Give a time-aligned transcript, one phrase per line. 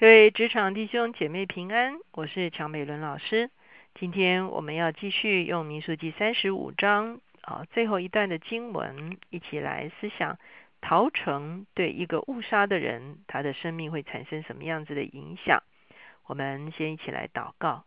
[0.00, 3.50] 各位职场弟兄姐妹平安，我是乔美伦老师。
[3.94, 10.38] 今天我们要继续用民数记三十五章啊最后一段的经文，一起来思想
[10.80, 15.62] 逃城对一个误杀的人，他的生命会产生什么样子的影响。
[16.26, 17.84] 我们先一起来祷告，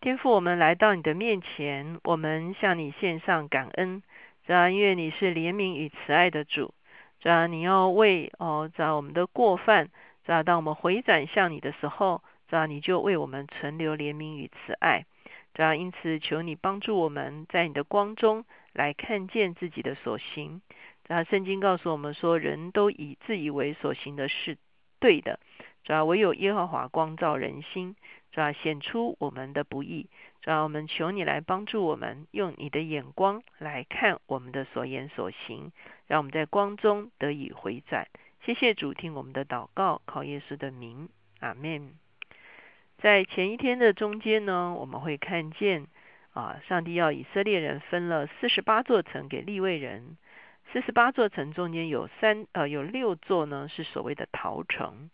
[0.00, 4.04] 天父，我们来到你的面前，我们向你献上感恩，
[4.46, 6.72] 主要因为你是怜悯与慈爱的主，
[7.18, 9.90] 主要你要为哦在我们的过犯。
[10.24, 15.06] 知道，当我们回转向你的时候，知道你就为我们存留怜悯与慈爱。
[15.54, 20.62] 知道，因此求你帮助我们在你的光中来看见自己的所行。
[21.04, 24.56] 知道，圣经告诉我们说，人都以自以为所行的是
[25.00, 25.40] 对的。
[25.82, 27.96] 主要唯有耶和华光照人心，
[28.30, 30.08] 主要显出我们的不义。
[30.42, 35.72] 主要我们求你来帮助我们，用你的眼光来看我们的所言所行，
[36.06, 38.06] 让我们在光中得以回转。
[38.46, 41.92] 谢谢主听我们的祷告，靠耶稣的名，阿门。
[42.96, 45.86] 在前一天的中间呢，我们会看见
[46.32, 50.16] 啊，上帝要以色列人分了四十八座城给立位人。
[50.72, 55.10] 四十八座城中间有三呃有六座呢是所谓的逃城，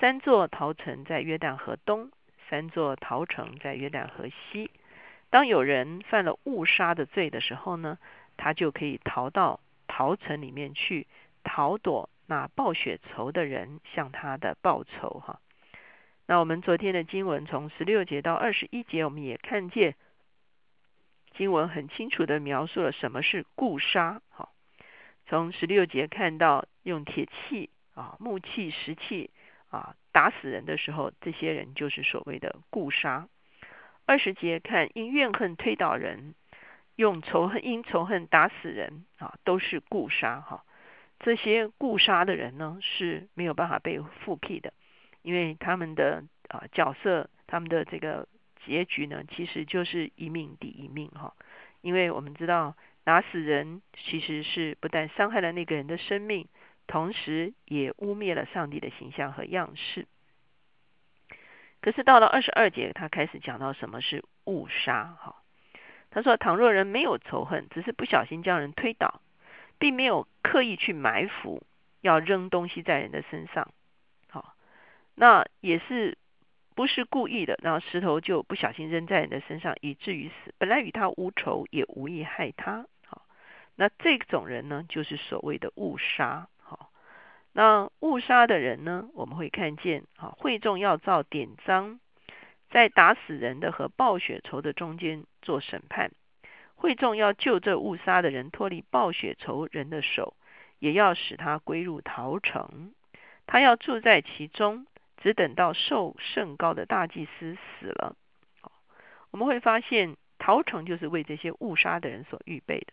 [0.00, 2.10] 三座逃城在约旦河东，
[2.48, 4.70] 三座逃城在约旦河西。
[5.28, 7.98] 当有人犯了误杀的罪的时候呢，
[8.38, 11.06] 他就可以逃到逃城里面去
[11.42, 12.08] 逃躲。
[12.26, 15.40] 那报血仇的人向他的报仇哈。
[16.26, 19.94] 那我们昨天的经文从十六节到二十一节，我们也看见
[21.36, 24.22] 经文很清楚的描述了什么是固杀。
[24.30, 24.48] 哈。
[25.26, 29.30] 从十六节看到用铁器啊、木器、石器
[29.68, 33.28] 啊打死人的时候，这些人就是所谓的固杀。
[34.06, 36.34] 二十节看因怨恨推倒人，
[36.96, 40.64] 用仇恨因仇恨打死人啊，都是固杀哈。
[41.24, 44.74] 这些固杀的人呢是没有办法被复辟的，
[45.22, 48.28] 因为他们的啊角色，他们的这个
[48.66, 51.32] 结局呢，其实就是一命抵一命哈。
[51.80, 56.46] 因为我们知道打死人其实是不但伤害了那个人的生命，
[56.86, 60.06] 同时也污蔑了上帝的形象和样式。
[61.80, 65.36] 可是到了二十二节，他开始讲到什么是误杀哈。
[66.10, 69.22] 他说：倘若人没有仇恨，只是不小心将人推倒。
[69.78, 71.62] 并没有刻意去埋伏，
[72.00, 73.72] 要扔东西在人的身上，
[74.28, 74.54] 好，
[75.14, 76.18] 那也是
[76.74, 80.54] 不是故意的，然后石头就不小心扔在人的身上，以至于死。
[80.58, 83.22] 本来与他无仇，也无意害他，好，
[83.76, 86.90] 那这种人呢，就是所谓的误杀，好，
[87.52, 92.00] 那误杀的人呢，我们会看见，好，会众要造典章，
[92.70, 96.10] 在打死人的和报血仇的中间做审判。
[96.84, 100.34] 会众要救这误杀的人脱离暴雪仇人的手，
[100.80, 102.92] 也要使他归入陶城。
[103.46, 104.86] 他要住在其中，
[105.16, 108.16] 只等到受圣高的大祭司死了。
[109.30, 112.92] 我们会发现，陶城就是为这些误杀的人所预备的。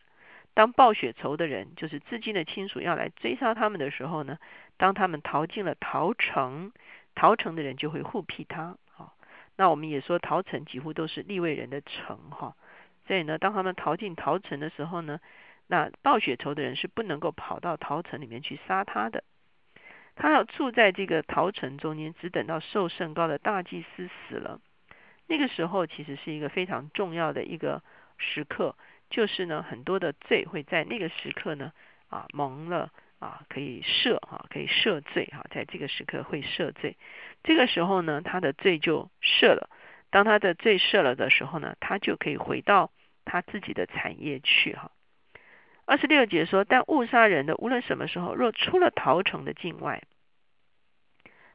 [0.54, 4.38] 当暴雪仇的人，就是至今的亲属要来追杀他们的时候呢，
[4.78, 6.72] 当他们逃进了陶城，
[7.14, 8.78] 陶城的人就会护庇他。
[8.94, 9.18] 好，
[9.58, 12.56] 那我们也说，陶城几乎都是立位人的城，哈。
[13.12, 15.20] 所以呢，当他们逃进陶城的时候呢，
[15.68, 19.26] 那暴血仇的人是不能够跑到陶城里面去杀他的。
[20.16, 24.62] 他要住在这个陶城中间，只等到受圣高的大祭司死了。
[25.28, 27.84] 那个时候其实是一个非常重要的一个
[28.18, 28.78] 时刻，
[29.10, 31.74] 就是呢，很多的罪会在那个时刻呢
[32.08, 36.96] 啊蒙了啊，可以赦哈，可以赦罪哈，在这个时刻会赦罪。
[37.44, 39.70] 这个时候呢，他的罪就赦了。
[40.12, 42.90] 当他的罪赦了的时候呢，他就可以回到
[43.26, 44.92] 他自己的产业去哈。
[45.86, 50.04] 二十六节说，但误杀人的无论什么时候，若出了陶城的境外，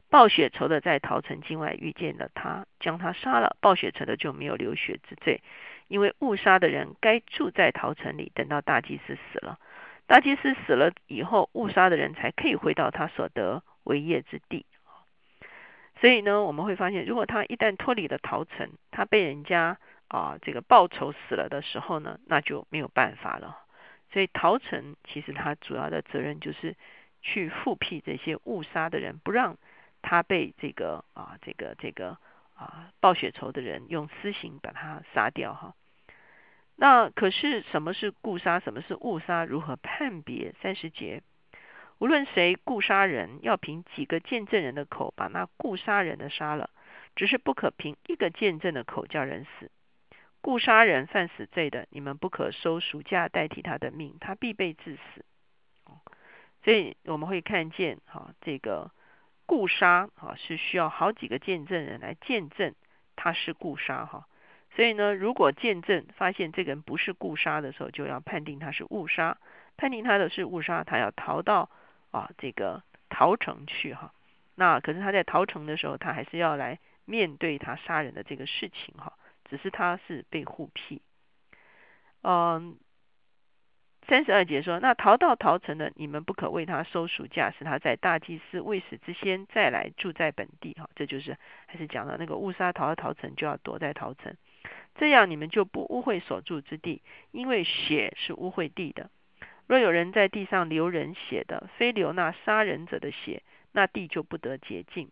[0.09, 5.41] 暴血仇的在陶城境外遇见了他，将他杀了，暴血仇的就没有流血之罪，
[5.87, 9.59] 因为误杀的人该住在陶城里，等到大祭司死了，
[10.05, 14.65] 大祭司死了以后，误杀的人才可以回到他所得为业之地。
[15.99, 23.57] 所以呢，我们会发现，如果他一旦脱离了陶城，他被人家啊这个报仇死了的时候呢，那就没有办法了。
[24.11, 26.75] 所以陶城其实他主要的责任就是
[27.21, 29.57] 去复辟这些误杀的人，不让
[30.01, 32.17] 他被这个啊这个这个
[32.55, 35.75] 啊报血仇的人用私刑把他杀掉哈。
[36.77, 40.53] 那可是什么是故杀，什么是误杀，如何判别？
[40.61, 41.21] 三十节。
[41.99, 46.69] 无论谁故杀人，要凭几个见证人的口把那故杀人的杀了，
[47.15, 49.71] 只是不可凭一个见证的口叫人死。
[50.47, 55.25] 故杀人犯死罪的，你们不可收赎价代替他的命，他必被致死。
[56.63, 58.89] 所以我们会看见，哈，这个
[59.45, 62.73] 故杀啊，是需要好几个见证人来见证
[63.17, 64.25] 他是故杀哈。
[64.73, 69.37] 所以呢，如果见证发现这个人不是故杀的时候，就要判定他是误杀。
[69.75, 71.69] 判定他的是误杀，他要逃到
[72.11, 74.13] 啊这个逃城去哈。
[74.55, 79.11] 那可是他在逃城的时候，他还是要来面对他杀人的这个事情哈。
[79.49, 81.01] 只是他是被护庇。
[82.23, 82.77] 嗯，
[84.07, 90.89] 三十二节说，那逃到逃城的，你们不可为他收赎价，使他在大祭司未死之先再来住在本地哈。
[90.95, 94.35] 这就是还是讲到那个误杀逃到逃城，就要躲在逃城，
[94.95, 97.01] 这样你们就不污秽所住之地，
[97.31, 99.09] 因为血是污秽地的。
[99.67, 103.43] 若有人在地上流人血的，非流那杀人者的血，
[103.73, 105.11] 那地就不得洁净。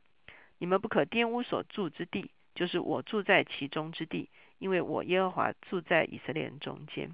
[0.58, 7.12] 你们不可玷污所住之地，就是我住在其中之地，因为我耶和华住在以色列人中间。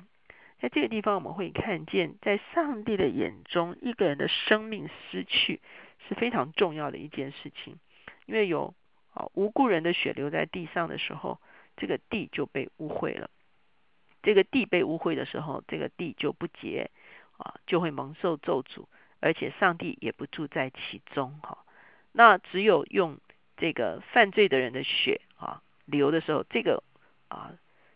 [0.62, 5.60] 在这个地方，我们会看见，在上帝的眼中，一个人的生命失去
[6.08, 7.80] 是非常重要的一件事情，
[8.28, 8.74] 因为有
[9.14, 11.42] 啊无辜人的血流在地上的时候，
[11.76, 13.30] 这个地就被污秽了。
[14.24, 16.92] 这个地被污秽的时候，这个地就不洁。
[17.38, 18.86] 啊，就会蒙受咒诅，
[19.20, 21.58] 而且上帝也不住在其中哈。
[22.12, 23.18] 那只有用
[23.58, 25.22] 这个犯罪的人的血
[25.92, 26.84] 流的时候，这个
[27.28, 27.54] 啊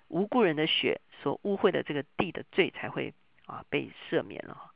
[0.07, 3.13] 无辜人的血所污秽的这个地的罪才会
[3.47, 4.71] 啊被赦免了。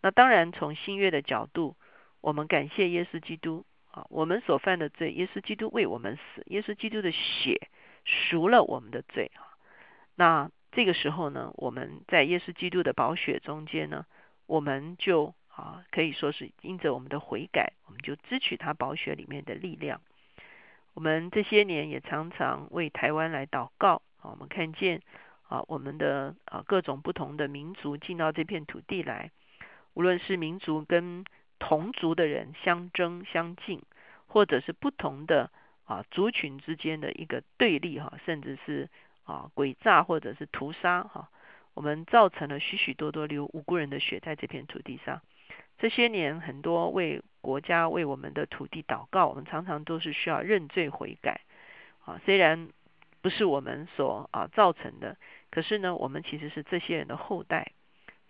[0.00, 1.76] 那当然从新约的角度，
[2.20, 7.68] 我们感谢耶稣基督啊，我们所犯的罪，耶稣基督为我们死，耶稣基督的血
[8.04, 9.54] 赎了我们的罪啊。
[10.16, 14.06] 那这个时候呢，我们在耶稣基督的宝血中间呢，
[14.46, 20.00] 我们就啊可以说是因着我们的悔改，我们就支取他宝血里面的力量。
[20.94, 25.00] 我们这些年也常常为台湾来祷告啊，我们看见
[25.48, 29.30] 啊我们的啊各种不同的民族进到这片土地来，
[29.94, 31.24] 无论是民族跟
[31.58, 33.82] 同族的人相争相竞，
[34.26, 35.50] 或者是不同的
[35.84, 38.88] 啊族群之间的一个对立哈，甚至是。
[39.24, 41.28] 啊，诡诈或者是屠杀，哈，
[41.74, 45.22] 我们造成了许许多多流无辜人的血在这片土地上。
[45.78, 51.42] 这些年，很多为国家、为我们的土地祷告，我们常常都是需要认罪悔改。
[52.06, 52.70] 啊，虽然
[53.20, 55.18] 不是我们所啊造成的，
[55.50, 57.72] 可是呢，我们其实是这些人的后代。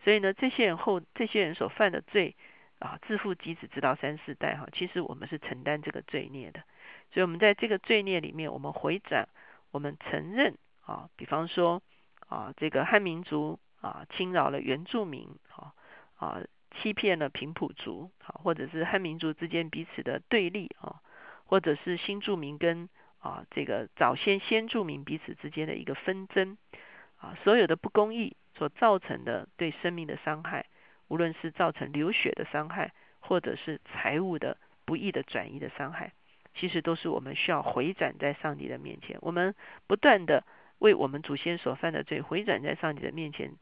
[0.03, 2.35] 所以呢，这些人后这些人所犯的罪
[2.81, 6.65] 啊，自父及子直到三四代，哈，其实我们是承担这个罪孽的。
[7.13, 9.29] 所以，我们在这个罪孽里面，我们回转，
[9.71, 10.57] 我们承认。
[10.85, 11.81] 啊，比方说
[12.27, 15.73] 啊，这个汉民族啊侵扰了原住民，啊
[16.17, 16.43] 啊
[16.73, 21.01] 欺骗了平埔族，啊或者是汉民族之间彼此的对立啊，
[21.45, 22.89] 或者是新住民跟
[23.21, 26.57] 啊这个早先先住民彼此之间的一个纷争，
[27.19, 30.67] 啊所有的不公义所造成的对生命的伤害，
[31.09, 36.13] 无论是造成流血的伤害，或者是财物的不义的转移的伤害，
[36.55, 39.55] 其实都是我们需要回转在上帝的面前，我们
[39.87, 40.45] 不断的。
[40.79, 43.53] 为我们祖先所犯的罪回转在上帝的面前，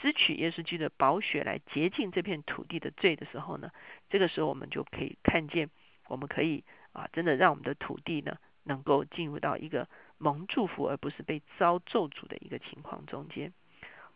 [0.00, 3.70] 支取耶稣基督的宝血来洁净这片土地的罪的时候呢，
[4.08, 5.68] 这个时候我们就可以看见，
[6.08, 9.88] 我们可以啊，真的让我们的土地呢，能够进入到一个
[10.18, 13.52] 蒙祝福而不是被遭咒诅的一个情况中间。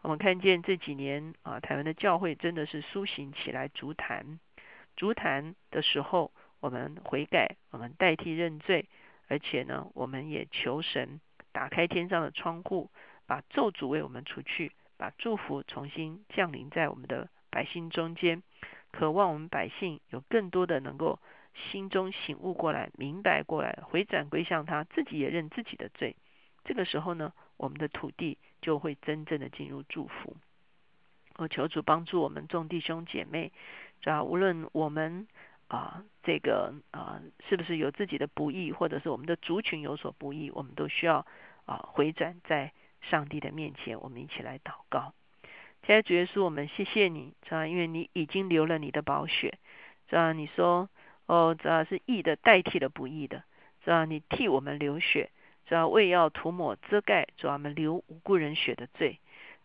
[0.00, 4.38] 我们看见这几年啊，台湾的教会真的是苏醒起来，足坛，
[4.96, 8.86] 足坛的时候，我们悔改，我们代替认罪，
[9.28, 11.20] 而且呢，我们也求神。
[11.52, 12.90] 打开天上的窗户，
[13.26, 18.42] 把咒诅为我们除去，把祝福重新降临在我们的百姓中间。
[18.92, 21.18] 渴望我们百姓有更多的能够
[21.54, 26.14] 心中醒悟过来，明白过来，回转归向他，自己也认自己的罪。
[26.64, 30.36] 这个时候呢，我们的土地就会真正的进入祝福。
[31.36, 33.52] 我求主帮助我们众弟兄姐妹，
[34.04, 35.26] 啊，无论我们
[35.66, 41.26] 啊这个啊是不是有自己的不义，或者是我们的族群有所不义，我们都需要。
[41.66, 42.74] 啊，回转在
[43.10, 45.12] 上帝的面前，我们一起来祷告。
[45.82, 47.66] 天主耶稣，我们谢谢你，是吧？
[47.66, 49.58] 因为你已经流了你的宝血，
[50.08, 50.32] 是吧？
[50.32, 50.88] 你说，
[51.26, 53.44] 哦，这是义的代替了不义的，
[53.84, 54.04] 是吧？
[54.06, 55.30] 你替我们流血，
[55.66, 59.18] 主要为要涂抹遮盖，主要我们流无辜人血的罪，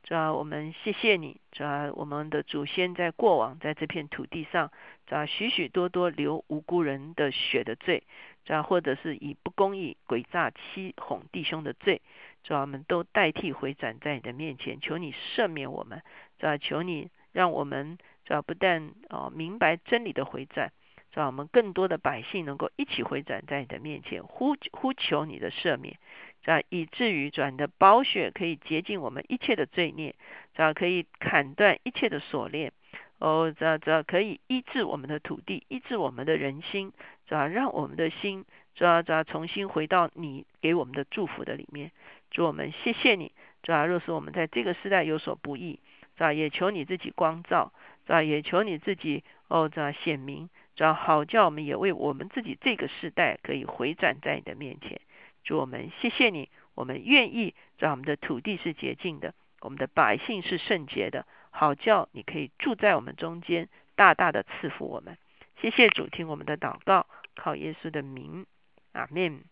[0.03, 4.72] 主要我们谢谢你，主要我们的祖先在过往在这片土地上，
[5.08, 8.03] 主要许许多多流无辜人的血的罪。
[8.46, 12.01] 主要或者是以不公义、诡诈、欺哄弟兄的罪，
[12.43, 16.01] 主要我们都代替回转在你的面前，求你赦免我们，
[16.39, 20.72] 主要求你让我们主要不但哦明白真理的回转，
[21.12, 25.98] 主要我们更多的百姓能够一起回转在你的面前，呼呼求你的赦免，
[26.41, 30.15] 主要以至于转的宝血可以洁净我们一切的罪孽，
[30.55, 32.72] 主要可以砍断一切的锁链，
[33.20, 36.94] 哦，这这可以医治我们的土地，医治我们的人心，
[37.28, 37.48] 是吧？
[37.48, 38.46] 让我们的心，
[38.76, 41.92] 这这重新回到你给我们的祝福的里面。
[42.32, 43.34] 主我们谢谢你，
[43.66, 43.86] 是吧？
[43.86, 45.80] 若是我们在这个时代有所不易，
[46.16, 46.32] 是吧？
[46.32, 47.74] 也求你自己光照，
[48.06, 48.24] 是吧？
[48.24, 50.94] 也求你自己哦，这显明，是吧？
[50.94, 55.02] 好叫我们也为我们自己这个时代可以回转在你的面前。
[55.44, 61.26] 主我们谢谢你，我们愿意让我们的土地是洁净的，我们的百姓是圣洁的。
[61.60, 65.18] 好叫你可以住在我们中间，大大的赐福我们。
[65.60, 68.46] 谢谢主，听我们的祷告，靠耶稣的名，
[68.94, 69.44] 阿门。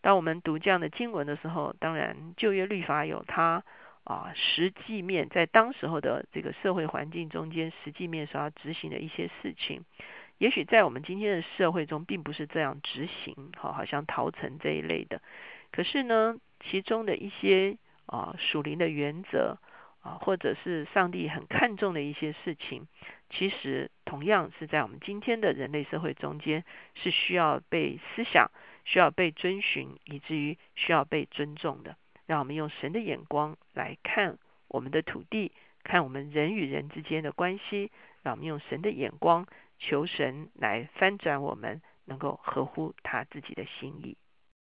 [0.00, 3.62] 当我们读这样的经文的时候，当然旧约律法有它
[4.02, 9.84] 啊实际面，在当时候的这个社会环境中间，实际面所要执行的一些事情，
[10.38, 15.22] 也许在我们今天的社会中，并不是这样执行，好，好像陶城这一类的。
[15.70, 19.58] 可是呢，其中的一些啊属灵的原则。
[20.00, 22.86] 啊，或者是上帝很看重的一些事情，
[23.28, 26.64] 其实同样是在我们今天的人类社会中间
[26.94, 28.50] 是需要被思想、
[28.84, 31.96] 需要被遵循，以至于需要被尊重的。
[32.26, 34.38] 让我们用神的眼光来看
[34.68, 35.52] 我们的土地，
[35.84, 37.90] 看我们人与人之间的关系。
[38.22, 39.46] 让我们用神的眼光
[39.78, 44.16] 求神来翻转我们，能够合乎他自己的心意。